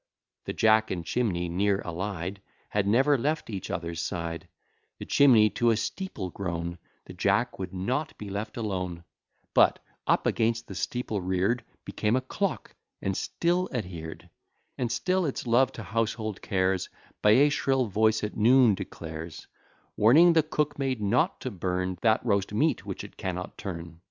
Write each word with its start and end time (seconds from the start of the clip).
The 0.45 0.53
jack 0.53 0.89
and 0.89 1.05
chimney, 1.05 1.47
near 1.47 1.79
ally'd, 1.85 2.41
Had 2.69 2.87
never 2.87 3.19
left 3.19 3.51
each 3.51 3.69
other's 3.69 4.01
side; 4.01 4.47
The 4.97 5.05
chimney 5.05 5.51
to 5.51 5.69
a 5.69 5.77
steeple 5.77 6.31
grown, 6.31 6.79
The 7.05 7.13
jack 7.13 7.59
would 7.59 7.71
not 7.71 8.17
be 8.17 8.27
left 8.27 8.57
alone; 8.57 9.03
But, 9.53 9.77
up 10.07 10.25
against 10.25 10.65
the 10.67 10.73
steeple 10.73 11.21
rear'd, 11.21 11.63
Became 11.85 12.15
a 12.15 12.21
clock, 12.21 12.73
and 12.99 13.15
still 13.15 13.69
adher'd; 13.71 14.27
And 14.75 14.91
still 14.91 15.23
its 15.27 15.45
love 15.45 15.71
to 15.73 15.83
household 15.83 16.41
cares, 16.41 16.89
By 17.21 17.33
a 17.33 17.49
shrill 17.49 17.85
voice 17.85 18.23
at 18.23 18.35
noon, 18.35 18.73
declares, 18.73 19.45
Warning 19.97 20.33
the 20.33 20.41
cookmaid 20.41 20.99
not 20.99 21.39
to 21.41 21.51
burn 21.51 21.99
That 22.01 22.25
roast 22.25 22.51
meat, 22.51 22.87
which 22.87 23.03
it 23.03 23.17
cannot 23.17 23.55
turn. 23.55 23.99